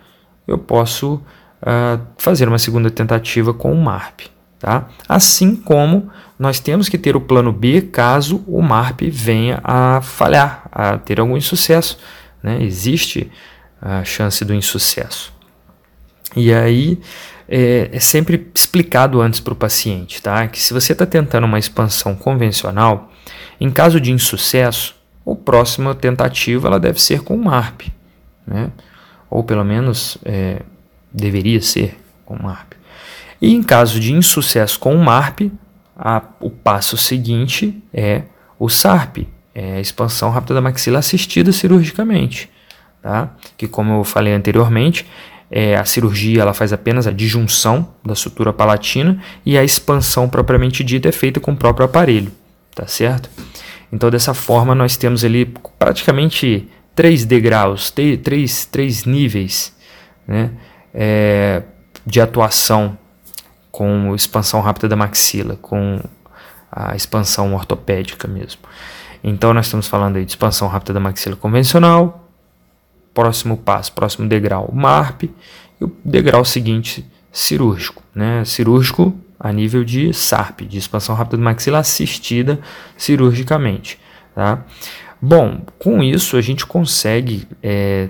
eu 0.45 0.59
posso 0.59 1.23
uh, 1.63 2.05
fazer 2.19 2.49
uma 2.49 2.59
segunda 2.59 2.91
tentativa 2.91 3.55
com 3.55 3.73
o 3.73 3.81
MARP. 3.81 4.23
Tá? 4.59 4.89
Assim 5.09 5.55
como 5.55 6.11
nós 6.37 6.59
temos 6.59 6.89
que 6.89 6.99
ter 6.99 7.15
o 7.15 7.21
plano 7.21 7.53
B 7.53 7.83
caso 7.83 8.43
o 8.45 8.61
MARP 8.61 9.03
venha 9.03 9.61
a 9.63 10.01
falhar, 10.03 10.69
a 10.73 10.99
ter 10.99 11.21
algum 11.21 11.37
insucesso. 11.37 11.97
Né? 12.43 12.61
Existe 12.61 13.31
a 13.81 14.03
chance 14.03 14.45
do 14.45 14.53
insucesso. 14.53 15.33
E 16.35 16.53
aí 16.53 17.01
é, 17.55 17.91
é 17.93 18.01
sempre 18.01 18.51
explicado 18.55 19.21
antes 19.21 19.39
para 19.39 19.53
o 19.53 19.57
paciente 19.57 20.23
tá? 20.23 20.49
que 20.49 20.59
se 20.59 20.73
você 20.73 20.93
está 20.93 21.05
tentando 21.05 21.45
uma 21.45 21.59
expansão 21.59 22.15
convencional, 22.15 23.13
em 23.61 23.71
caso 23.71 24.01
de 24.01 24.11
insucesso, 24.11 24.97
a 25.27 25.35
próxima 25.35 25.95
tentativa 25.95 26.67
ela 26.67 26.81
deve 26.81 27.01
ser 27.01 27.21
com 27.21 27.37
o 27.37 27.45
MARP, 27.45 27.93
né? 28.47 28.71
ou 29.29 29.45
pelo 29.45 29.65
menos 29.65 30.17
é, 30.25 30.63
deveria 31.13 31.61
ser 31.61 31.99
com 32.25 32.37
o 32.37 32.43
MARP. 32.43 32.73
E 33.41 33.53
em 33.55 33.63
caso 33.63 34.01
de 34.01 34.15
insucesso 34.15 34.79
com 34.79 34.95
o 34.95 35.05
MARP, 35.05 35.53
a, 35.95 36.23
o 36.41 36.49
passo 36.49 36.97
seguinte 36.97 37.83
é 37.93 38.23
o 38.59 38.71
SARP, 38.71 39.29
é 39.55 39.75
a 39.77 39.81
expansão 39.81 40.31
rápida 40.31 40.55
da 40.55 40.61
maxila 40.63 41.01
assistida 41.01 41.53
cirurgicamente, 41.53 42.49
tá? 43.03 43.35
que 43.59 43.69
como 43.69 43.93
eu 43.93 44.05
falei 44.05 44.33
anteriormente, 44.33 45.07
é, 45.53 45.77
a 45.77 45.85
cirurgia 45.85 46.41
ela 46.43 46.55
faz 46.55 46.73
apenas 46.73 47.07
a 47.07 47.13
disjunção 47.13 47.95
da 48.05 48.15
sutura 48.15 48.53
palatina 48.53 49.23
e 49.47 49.57
a 49.57 49.63
expansão 49.63 50.29
propriamente 50.29 50.83
dita 50.83 51.09
é 51.09 51.13
feita 51.13 51.39
com 51.39 51.53
o 51.53 51.57
próprio 51.57 51.85
aparelho 51.85 52.33
tá 52.75 52.87
certo? 52.87 53.31
Então, 53.93 54.11
dessa 54.11 54.35
forma, 54.35 54.75
nós 54.75 54.97
temos 54.97 55.25
ali 55.25 55.47
praticamente 55.79 56.69
três 56.95 57.25
degraus, 57.25 57.91
três, 57.91 58.65
três 58.67 59.05
níveis 59.05 59.75
né, 60.27 60.51
é, 60.95 61.63
de 62.07 62.21
atuação 62.21 62.97
com 63.71 64.15
expansão 64.15 64.61
rápida 64.61 64.89
da 64.89 64.97
maxila, 64.97 65.57
com 65.57 66.01
a 66.71 66.97
expansão 66.97 67.55
ortopédica 67.55 68.27
mesmo. 68.27 68.63
Então, 69.23 69.53
nós 69.53 69.67
estamos 69.67 69.87
falando 69.87 70.17
aí 70.17 70.25
de 70.25 70.33
expansão 70.33 70.69
rápida 70.69 70.95
da 70.95 71.01
maxila 71.01 71.37
convencional, 71.37 72.22
próximo 73.15 73.57
passo, 73.57 73.93
próximo 73.93 74.29
degrau, 74.29 74.71
MARP, 74.73 75.25
e 75.81 75.85
o 75.85 75.93
degrau 76.05 76.45
seguinte, 76.45 77.05
cirúrgico. 77.31 78.03
Né? 78.15 78.45
Cirúrgico 78.45 79.15
a 79.39 79.53
nível 79.53 79.83
de 79.85 80.13
SARP, 80.13 80.63
de 80.63 80.79
expansão 80.79 81.15
rápida 81.15 81.37
do 81.37 81.43
maxila 81.43 81.79
assistida 81.79 82.61
cirurgicamente. 82.97 83.99
Tá? 84.35 84.65
Bom, 85.21 85.63
com 85.79 86.03
isso 86.03 86.37
a 86.37 86.41
gente 86.41 86.65
consegue 86.65 87.47
é, 87.63 88.09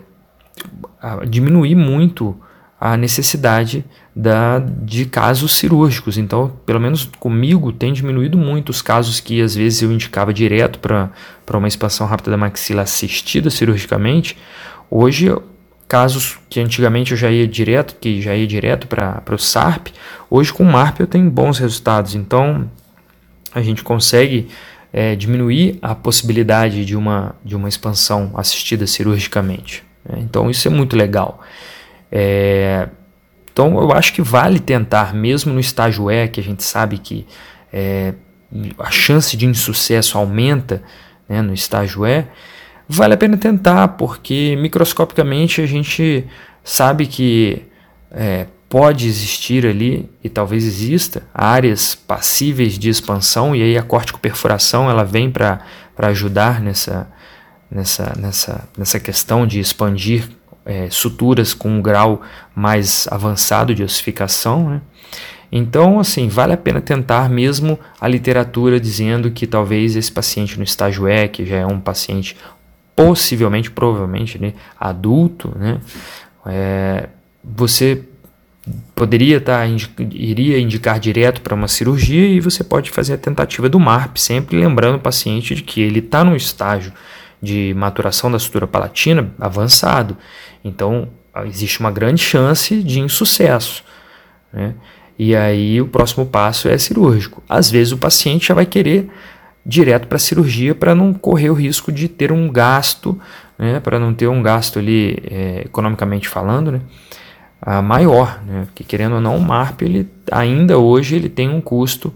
diminuir 1.29 1.75
muito 1.75 2.39
a 2.79 2.97
necessidade 2.97 3.85
da, 4.15 4.59
de 4.59 5.07
casos 5.07 5.55
cirúrgicos. 5.55 6.19
Então, 6.19 6.53
pelo 6.67 6.81
menos 6.81 7.09
comigo, 7.19 7.73
tem 7.73 7.93
diminuído 7.93 8.37
muito 8.37 8.71
os 8.71 8.83
casos 8.83 9.21
que 9.21 9.41
às 9.41 9.55
vezes 9.55 9.83
eu 9.83 9.93
indicava 9.93 10.35
direto 10.35 10.81
para 10.81 11.11
uma 11.57 11.69
expansão 11.69 12.07
rápida 12.07 12.33
da 12.33 12.37
maxila 12.37 12.83
assistida 12.83 13.51
cirurgicamente. 13.51 14.37
Hoje 14.95 15.35
casos 15.89 16.39
que 16.51 16.61
antigamente 16.61 17.13
eu 17.13 17.17
já 17.17 17.31
ia 17.31 17.49
direto, 17.49 17.97
que 17.99 18.21
já 18.21 18.37
ia 18.37 18.47
direto 18.47 18.87
para 18.87 19.23
o 19.35 19.39
SARP, 19.39 19.87
hoje 20.29 20.53
com 20.53 20.65
o 20.65 20.67
MARP 20.67 21.01
eu 21.01 21.07
tenho 21.07 21.31
bons 21.31 21.59
resultados. 21.59 22.15
Então 22.15 22.71
a 23.55 23.63
gente 23.63 23.83
consegue 23.83 24.49
é, 24.93 25.17
diminuir 25.17 25.79
a 25.81 25.95
possibilidade 25.95 26.85
de 26.85 26.95
uma, 26.95 27.35
de 27.43 27.57
uma 27.57 27.71
expansão 27.71 28.33
assistida 28.35 28.87
cirurgicamente. 28.87 29.83
Né? 30.05 30.19
Então 30.21 30.51
isso 30.51 30.69
é 30.69 30.71
muito 30.71 30.95
legal. 30.95 31.41
É, 32.11 32.87
então 33.51 33.81
eu 33.81 33.93
acho 33.93 34.13
que 34.13 34.21
vale 34.21 34.61
tentar, 34.61 35.15
mesmo 35.15 35.55
no 35.55 35.61
estágio 35.61 36.11
E, 36.11 36.29
que 36.29 36.39
a 36.39 36.45
gente 36.45 36.63
sabe 36.63 36.99
que 36.99 37.27
é, 37.73 38.13
a 38.79 38.91
chance 38.91 39.39
de 39.39 39.47
insucesso 39.47 40.19
aumenta 40.19 40.83
né, 41.27 41.41
no 41.41 41.55
estágio 41.55 42.05
E, 42.07 42.27
vale 42.93 43.15
a 43.15 43.17
pena 43.17 43.37
tentar, 43.37 43.89
porque 43.89 44.57
microscopicamente 44.57 45.61
a 45.61 45.67
gente 45.67 46.27
sabe 46.63 47.07
que 47.07 47.63
é, 48.11 48.47
pode 48.69 49.07
existir 49.07 49.67
ali, 49.67 50.09
e 50.23 50.29
talvez 50.29 50.65
exista, 50.65 51.23
áreas 51.35 51.95
passíveis 51.95 52.79
de 52.79 52.89
expansão, 52.89 53.55
e 53.55 53.63
aí 53.63 53.77
a 53.77 53.83
corticoperfuração 53.83 54.89
ela 54.89 55.05
vem 55.05 55.31
para 55.31 55.61
ajudar 55.99 56.61
nessa, 56.61 57.07
nessa, 57.71 58.13
nessa, 58.19 58.69
nessa 58.77 59.01
questão 59.01 59.47
de 59.47 59.61
expandir 59.61 60.29
é, 60.65 60.89
suturas 60.91 61.53
com 61.53 61.69
um 61.69 61.83
grau 61.83 62.23
mais 62.55 63.09
avançado 63.11 63.75
de 63.75 63.83
ossificação, 63.83 64.71
né? 64.71 64.81
Então, 65.55 66.01
assim, 66.01 66.29
vale 66.29 66.55
a 66.55 66.57
pena 66.57 66.81
tentar 66.81 67.29
mesmo 67.29 67.79
a 68.01 68.09
literatura 68.09 68.81
dizendo 68.81 69.31
que 69.31 69.47
talvez 69.47 69.97
esse 69.97 70.11
paciente 70.11 70.57
no 70.57 70.65
estágio 70.65 71.07
E, 71.07 71.29
que 71.29 71.45
já 71.45 71.59
é 71.59 71.67
um 71.67 71.79
paciente 71.79 72.39
possivelmente, 72.95 73.71
provavelmente, 73.71 74.39
né, 74.39 74.55
adulto, 74.79 75.53
né, 75.59 75.81
é, 76.47 77.09
você 77.43 78.03
poderia 78.95 79.41
tá, 79.41 79.67
iria 80.11 80.59
indicar 80.59 81.01
direto 81.01 81.41
para 81.41 81.55
uma 81.55 81.67
cirurgia 81.67 82.29
e 82.29 82.41
você 82.41 82.63
pode 82.63 82.91
fazer 82.91 83.15
a 83.15 83.19
tentativa 83.19 83.69
do 83.69 83.81
MARP, 83.81 84.17
sempre 84.19 84.57
lembrando 84.57 84.97
o 84.97 85.01
paciente 85.01 85.55
de 85.55 85.63
que 85.63 85.81
ele 85.81 85.99
está 85.99 86.23
no 86.23 86.37
estágio 86.37 86.93
de 87.43 87.75
maturação 87.77 88.31
da 88.31 88.39
sutura 88.39 88.69
palatina 88.69 89.33
avançado. 89.41 90.17
Então, 90.65 91.09
existe 91.47 91.81
uma 91.81 91.91
grande 91.91 92.23
chance 92.23 92.81
de 92.83 93.01
insucesso. 93.01 93.83
Né? 94.53 94.75
E 95.19 95.35
aí 95.35 95.81
o 95.81 95.89
próximo 95.89 96.25
passo 96.25 96.69
é 96.69 96.79
cirúrgico. 96.79 97.43
Às 97.49 97.69
vezes 97.69 97.93
o 97.93 97.99
paciente 97.99 98.47
já 98.47 98.55
vai 98.55 98.67
querer 98.67 99.11
direto 99.65 100.09
para 100.09 100.17
a 100.17 100.19
cirurgia 100.19 100.75
para 100.75 100.95
não 100.95 101.13
correr 101.13 101.51
o 101.51 101.55
risco 101.55 101.93
de 101.93 102.09
ter 102.09 102.33
um 102.33 102.51
gasto, 102.51 103.19
né, 103.59 103.81
para 103.81 103.99
não 103.99 104.13
ter 104.13 104.27
um 104.27 104.43
gasto 104.43 104.79
ali 104.79 105.19
é, 105.31 105.63
economicamente 105.65 106.29
falando, 106.29 106.73
né, 106.73 106.81
maior, 107.83 108.41
né, 108.45 108.65
porque 108.67 108.83
querendo 108.83 109.15
ou 109.15 109.21
não 109.21 109.37
o 109.37 109.41
MARP 109.41 109.83
ele 109.83 110.09
ainda 110.33 110.79
hoje 110.79 111.15
ele 111.15 111.29
tem 111.29 111.49
um 111.49 111.61
custo 111.61 112.13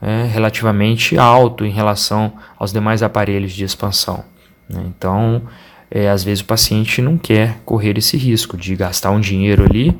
é, 0.00 0.24
relativamente 0.26 1.18
alto 1.18 1.64
em 1.64 1.70
relação 1.70 2.32
aos 2.56 2.72
demais 2.72 3.02
aparelhos 3.02 3.52
de 3.52 3.64
expansão. 3.64 4.24
Né, 4.68 4.84
então 4.86 5.42
é, 5.90 6.08
às 6.08 6.22
vezes 6.22 6.42
o 6.42 6.44
paciente 6.44 7.02
não 7.02 7.18
quer 7.18 7.58
correr 7.64 7.98
esse 7.98 8.16
risco 8.16 8.56
de 8.56 8.76
gastar 8.76 9.10
um 9.10 9.20
dinheiro 9.20 9.64
ali 9.64 9.98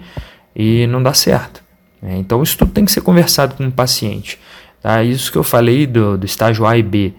e 0.54 0.86
não 0.86 1.02
dar 1.02 1.14
certo. 1.14 1.64
É, 2.02 2.16
então, 2.16 2.42
isso 2.42 2.58
tudo 2.58 2.70
tem 2.70 2.84
que 2.84 2.92
ser 2.92 3.00
conversado 3.00 3.54
com 3.54 3.66
o 3.66 3.72
paciente. 3.72 4.38
Tá? 4.84 5.02
Isso 5.02 5.32
que 5.32 5.38
eu 5.38 5.42
falei 5.42 5.86
do, 5.86 6.18
do 6.18 6.26
estágio 6.26 6.66
A 6.66 6.76
e 6.76 6.82
B, 6.82 7.14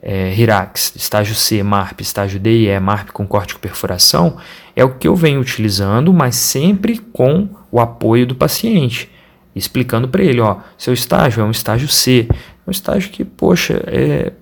é, 0.00 0.32
Hirax, 0.32 0.92
estágio 0.94 1.34
C, 1.34 1.60
MARP, 1.60 2.02
estágio 2.02 2.38
D 2.38 2.50
e 2.50 2.68
E, 2.68 2.78
MARP 2.78 3.10
com 3.10 3.26
corte 3.26 3.52
com 3.52 3.60
perfuração, 3.60 4.36
é 4.76 4.84
o 4.84 4.94
que 4.94 5.08
eu 5.08 5.16
venho 5.16 5.40
utilizando, 5.40 6.14
mas 6.14 6.36
sempre 6.36 6.98
com 6.98 7.48
o 7.68 7.80
apoio 7.80 8.28
do 8.28 8.36
paciente, 8.36 9.10
explicando 9.56 10.06
para 10.06 10.22
ele, 10.22 10.40
ó, 10.40 10.58
seu 10.78 10.94
estágio 10.94 11.40
é 11.40 11.44
um 11.44 11.50
estágio 11.50 11.88
C, 11.88 12.28
um 12.64 12.70
estágio 12.70 13.10
que, 13.10 13.24
poxa, 13.24 13.82
é 13.88 14.32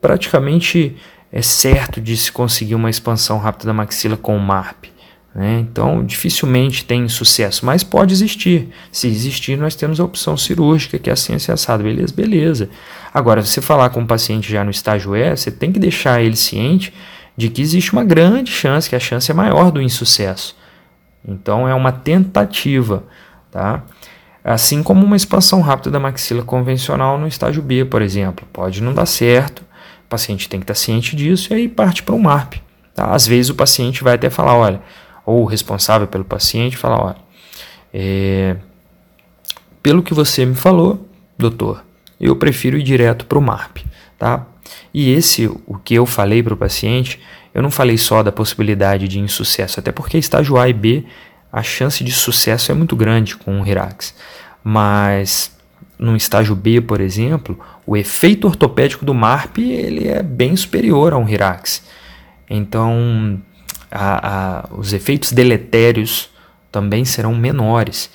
praticamente 0.00 0.96
é 1.30 1.42
certo 1.42 2.00
de 2.00 2.16
se 2.16 2.32
conseguir 2.32 2.76
uma 2.76 2.88
expansão 2.88 3.36
rápida 3.36 3.66
da 3.66 3.74
maxila 3.74 4.16
com 4.16 4.34
o 4.34 4.40
MARP. 4.40 4.86
Né? 5.36 5.60
Então, 5.60 6.02
dificilmente 6.02 6.82
tem 6.82 7.06
sucesso, 7.10 7.66
mas 7.66 7.84
pode 7.84 8.14
existir. 8.14 8.70
Se 8.90 9.06
existir, 9.06 9.58
nós 9.58 9.74
temos 9.74 10.00
a 10.00 10.04
opção 10.04 10.34
cirúrgica, 10.34 10.98
que 10.98 11.10
é 11.10 11.12
a 11.12 11.16
ciência 11.16 11.52
assada. 11.52 11.82
Beleza? 11.82 12.14
Beleza. 12.14 12.70
Agora, 13.12 13.42
se 13.42 13.50
você 13.50 13.60
falar 13.60 13.90
com 13.90 14.00
o 14.00 14.06
paciente 14.06 14.50
já 14.50 14.64
no 14.64 14.70
estágio 14.70 15.14
E, 15.14 15.36
você 15.36 15.50
tem 15.50 15.70
que 15.70 15.78
deixar 15.78 16.22
ele 16.22 16.36
ciente 16.36 16.90
de 17.36 17.50
que 17.50 17.60
existe 17.60 17.92
uma 17.92 18.02
grande 18.02 18.50
chance, 18.50 18.88
que 18.88 18.96
a 18.96 19.00
chance 19.00 19.30
é 19.30 19.34
maior 19.34 19.70
do 19.70 19.82
insucesso. 19.82 20.56
Então, 21.22 21.68
é 21.68 21.74
uma 21.74 21.92
tentativa. 21.92 23.04
Tá? 23.50 23.82
Assim 24.42 24.82
como 24.82 25.04
uma 25.04 25.16
expansão 25.16 25.60
rápida 25.60 25.90
da 25.90 26.00
maxila 26.00 26.42
convencional 26.44 27.18
no 27.18 27.28
estágio 27.28 27.62
B, 27.62 27.84
por 27.84 28.00
exemplo. 28.00 28.48
Pode 28.54 28.82
não 28.82 28.94
dar 28.94 29.04
certo, 29.04 29.60
o 29.60 30.08
paciente 30.08 30.48
tem 30.48 30.60
que 30.60 30.64
estar 30.64 30.74
ciente 30.74 31.14
disso 31.14 31.52
e 31.52 31.56
aí 31.56 31.68
parte 31.68 32.02
para 32.02 32.14
o 32.14 32.18
MARP. 32.18 32.54
Tá? 32.94 33.10
Às 33.10 33.26
vezes 33.26 33.50
o 33.50 33.54
paciente 33.54 34.02
vai 34.02 34.14
até 34.14 34.30
falar, 34.30 34.56
olha, 34.56 34.80
ou 35.26 35.42
o 35.42 35.44
responsável 35.44 36.06
pelo 36.06 36.24
paciente 36.24 36.76
falar, 36.76 37.02
olha, 37.02 37.16
é, 37.92 38.56
pelo 39.82 40.02
que 40.02 40.14
você 40.14 40.46
me 40.46 40.54
falou, 40.54 41.08
doutor, 41.36 41.84
eu 42.20 42.36
prefiro 42.36 42.78
ir 42.78 42.82
direto 42.82 43.26
para 43.26 43.38
o 43.38 43.42
MARP, 43.42 43.78
tá? 44.16 44.46
E 44.94 45.10
esse, 45.10 45.46
o 45.46 45.78
que 45.84 45.94
eu 45.94 46.06
falei 46.06 46.42
para 46.42 46.54
o 46.54 46.56
paciente, 46.56 47.20
eu 47.52 47.62
não 47.62 47.70
falei 47.70 47.98
só 47.98 48.22
da 48.22 48.32
possibilidade 48.32 49.08
de 49.08 49.18
insucesso, 49.18 49.80
até 49.80 49.92
porque 49.92 50.16
estágio 50.16 50.56
A 50.56 50.68
e 50.68 50.72
B, 50.72 51.04
a 51.52 51.62
chance 51.62 52.02
de 52.02 52.12
sucesso 52.12 52.70
é 52.70 52.74
muito 52.74 52.96
grande 52.96 53.36
com 53.36 53.60
o 53.60 53.66
Hirax. 53.66 54.14
Mas 54.62 55.56
no 55.98 56.16
estágio 56.16 56.54
B, 56.54 56.80
por 56.80 57.00
exemplo, 57.00 57.58
o 57.86 57.96
efeito 57.96 58.46
ortopédico 58.46 59.04
do 59.04 59.14
MARP 59.14 59.58
ele 59.58 60.08
é 60.08 60.22
bem 60.22 60.56
superior 60.56 61.12
a 61.12 61.16
um 61.16 61.28
Hirax. 61.28 61.82
Então, 62.48 63.40
a, 63.96 64.66
a, 64.68 64.74
os 64.76 64.92
efeitos 64.92 65.32
deletérios 65.32 66.30
também 66.70 67.04
serão 67.04 67.34
menores. 67.34 68.10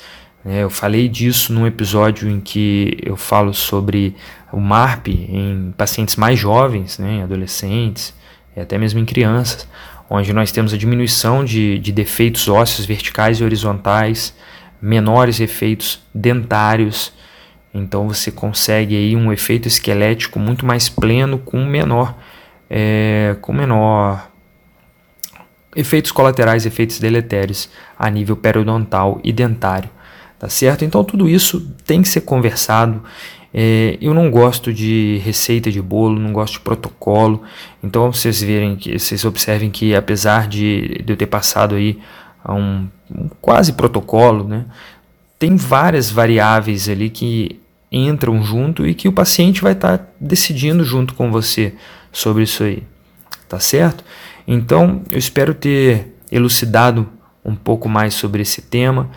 É, 0.45 0.63
eu 0.63 0.69
falei 0.69 1.07
disso 1.07 1.53
num 1.53 1.65
episódio 1.67 2.29
em 2.29 2.39
que 2.39 2.97
eu 3.03 3.15
falo 3.15 3.53
sobre 3.53 4.15
o 4.51 4.59
MARP 4.59 5.07
em 5.07 5.73
pacientes 5.77 6.15
mais 6.15 6.37
jovens, 6.37 6.97
né, 6.97 7.13
em 7.13 7.23
adolescentes, 7.23 8.13
e 8.55 8.59
até 8.59 8.77
mesmo 8.77 8.99
em 8.99 9.05
crianças, 9.05 9.67
onde 10.09 10.33
nós 10.33 10.51
temos 10.51 10.73
a 10.73 10.77
diminuição 10.77 11.43
de, 11.45 11.79
de 11.79 11.91
defeitos 11.91 12.47
ósseos 12.47 12.85
verticais 12.85 13.39
e 13.39 13.43
horizontais, 13.43 14.35
menores 14.81 15.39
efeitos 15.39 16.01
dentários. 16.13 17.13
Então 17.73 18.07
você 18.07 18.31
consegue 18.31 18.95
aí 18.95 19.15
um 19.15 19.31
efeito 19.31 19.67
esquelético 19.67 20.39
muito 20.39 20.65
mais 20.65 20.89
pleno 20.89 21.37
com 21.37 21.63
menor, 21.63 22.17
é, 22.69 23.37
com 23.41 23.53
menor 23.53 24.30
efeitos 25.75 26.11
colaterais, 26.11 26.65
efeitos 26.65 26.99
deletérios 26.99 27.69
a 27.97 28.09
nível 28.09 28.35
periodontal 28.35 29.19
e 29.23 29.31
dentário, 29.31 29.89
tá 30.37 30.49
certo? 30.49 30.83
Então 30.83 31.03
tudo 31.03 31.29
isso 31.29 31.61
tem 31.85 32.01
que 32.01 32.09
ser 32.09 32.21
conversado. 32.21 33.01
É, 33.53 33.97
eu 34.01 34.13
não 34.13 34.31
gosto 34.31 34.73
de 34.73 35.21
receita 35.23 35.69
de 35.71 35.81
bolo, 35.81 36.19
não 36.19 36.31
gosto 36.31 36.53
de 36.53 36.59
protocolo. 36.61 37.43
Então 37.83 38.11
vocês 38.11 38.41
verem 38.41 38.75
que 38.75 38.97
vocês 38.97 39.25
observem 39.25 39.69
que 39.69 39.95
apesar 39.95 40.47
de, 40.47 41.01
de 41.03 41.13
eu 41.13 41.17
ter 41.17 41.27
passado 41.27 41.75
aí 41.75 41.99
a 42.43 42.53
um, 42.53 42.87
um 43.13 43.29
quase 43.41 43.73
protocolo, 43.73 44.47
né, 44.47 44.65
tem 45.37 45.55
várias 45.55 46.09
variáveis 46.09 46.87
ali 46.87 47.09
que 47.09 47.59
entram 47.91 48.41
junto 48.43 48.87
e 48.87 48.93
que 48.93 49.07
o 49.07 49.11
paciente 49.11 49.61
vai 49.61 49.73
estar 49.73 49.97
tá 49.97 50.05
decidindo 50.19 50.83
junto 50.83 51.13
com 51.13 51.31
você 51.31 51.73
sobre 52.11 52.43
isso 52.43 52.63
aí, 52.63 52.83
tá 53.49 53.59
certo? 53.59 54.03
Então, 54.47 55.01
eu 55.11 55.17
espero 55.17 55.53
ter 55.53 56.15
elucidado 56.31 57.07
um 57.43 57.55
pouco 57.55 57.89
mais 57.89 58.13
sobre 58.13 58.41
esse 58.41 58.61
tema, 58.61 59.09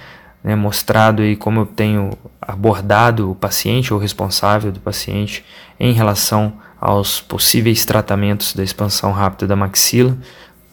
né, 0.42 0.54
mostrado 0.54 1.22
aí 1.22 1.36
como 1.36 1.60
eu 1.60 1.66
tenho 1.66 2.10
abordado 2.40 3.30
o 3.30 3.34
paciente 3.34 3.92
ou 3.92 3.98
responsável 3.98 4.70
do 4.70 4.80
paciente 4.80 5.44
em 5.80 5.92
relação 5.92 6.52
aos 6.80 7.20
possíveis 7.20 7.84
tratamentos 7.84 8.52
da 8.52 8.62
expansão 8.62 9.12
rápida 9.12 9.46
da 9.46 9.56
maxila, 9.56 10.16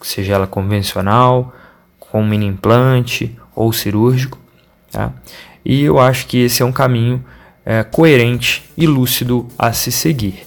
seja 0.02 0.34
ela 0.34 0.46
convencional, 0.46 1.54
com 1.98 2.22
mini 2.22 2.46
implante 2.46 3.34
ou 3.54 3.72
cirúrgico. 3.72 4.38
Tá? 4.90 5.10
E 5.64 5.82
eu 5.82 5.98
acho 5.98 6.26
que 6.26 6.38
esse 6.38 6.62
é 6.62 6.66
um 6.66 6.72
caminho 6.72 7.24
é, 7.64 7.82
coerente 7.82 8.68
e 8.76 8.86
lúcido 8.86 9.48
a 9.58 9.72
se 9.72 9.90
seguir. 9.90 10.46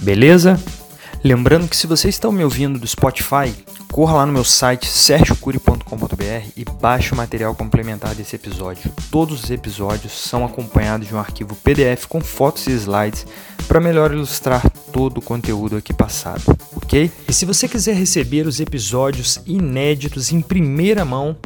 Beleza? 0.00 0.60
Lembrando 1.22 1.68
que 1.68 1.76
se 1.76 1.86
você 1.86 2.08
está 2.08 2.32
me 2.32 2.42
ouvindo 2.42 2.78
do 2.78 2.86
Spotify, 2.86 3.52
corra 3.92 4.14
lá 4.14 4.26
no 4.26 4.32
meu 4.32 4.42
site 4.42 4.86
sergiocuri.com.br 4.88 6.48
e 6.56 6.64
baixe 6.80 7.12
o 7.12 7.16
material 7.16 7.54
complementar 7.54 8.14
desse 8.14 8.36
episódio. 8.36 8.90
Todos 9.10 9.44
os 9.44 9.50
episódios 9.50 10.12
são 10.14 10.46
acompanhados 10.46 11.06
de 11.06 11.14
um 11.14 11.18
arquivo 11.18 11.54
PDF 11.56 12.06
com 12.06 12.22
fotos 12.22 12.66
e 12.68 12.72
slides 12.72 13.26
para 13.68 13.80
melhor 13.80 14.12
ilustrar 14.12 14.66
todo 14.90 15.18
o 15.18 15.22
conteúdo 15.22 15.76
aqui 15.76 15.92
passado, 15.92 16.42
ok? 16.74 17.12
E 17.28 17.32
se 17.34 17.44
você 17.44 17.68
quiser 17.68 17.94
receber 17.94 18.46
os 18.46 18.58
episódios 18.58 19.40
inéditos 19.46 20.32
em 20.32 20.40
primeira 20.40 21.04
mão, 21.04 21.36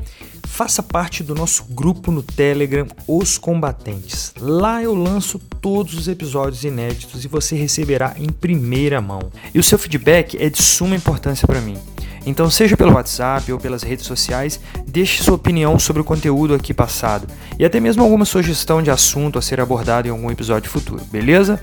faça 0.55 0.85
parte 0.85 1.25
do 1.25 1.35
nosso 1.35 1.65
grupo 1.65 2.13
no 2.13 2.23
Telegram 2.23 2.87
Os 3.09 3.37
Combatentes. 3.37 4.33
Lá 4.39 4.81
eu 4.81 4.95
lanço 4.95 5.37
todos 5.61 5.95
os 5.95 6.07
episódios 6.07 6.63
inéditos 6.63 7.25
e 7.25 7.29
você 7.29 7.57
receberá 7.57 8.15
em 8.17 8.29
primeira 8.29 9.01
mão. 9.01 9.33
E 9.53 9.59
o 9.59 9.65
seu 9.65 9.77
feedback 9.77 10.37
é 10.41 10.49
de 10.49 10.63
suma 10.63 10.95
importância 10.95 11.45
para 11.45 11.61
mim. 11.61 11.77
Então, 12.25 12.49
seja 12.49 12.77
pelo 12.77 12.95
WhatsApp 12.95 13.53
ou 13.53 13.59
pelas 13.59 13.83
redes 13.83 14.07
sociais, 14.07 14.61
deixe 14.87 15.25
sua 15.25 15.35
opinião 15.35 15.77
sobre 15.77 16.01
o 16.01 16.05
conteúdo 16.05 16.55
aqui 16.55 16.73
passado 16.73 17.27
e 17.59 17.65
até 17.65 17.81
mesmo 17.81 18.05
alguma 18.05 18.25
sugestão 18.25 18.81
de 18.81 18.93
assunto 18.93 19.41
a 19.41 19.43
ser 19.43 19.61
abordado 19.61 20.07
em 20.07 20.13
algum 20.13 20.31
episódio 20.31 20.71
futuro, 20.71 21.03
beleza? 21.11 21.61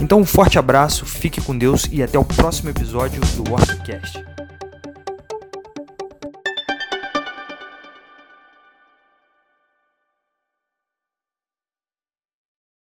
Então, 0.00 0.18
um 0.18 0.24
forte 0.24 0.58
abraço, 0.58 1.04
fique 1.04 1.42
com 1.42 1.56
Deus 1.56 1.86
e 1.92 2.02
até 2.02 2.18
o 2.18 2.24
próximo 2.24 2.70
episódio 2.70 3.20
do 3.36 3.50
WordCast. 3.50 4.29